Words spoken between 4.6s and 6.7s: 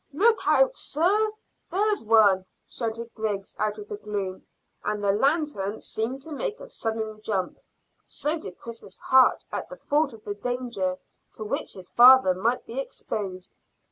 and the lanthorn seemed to make a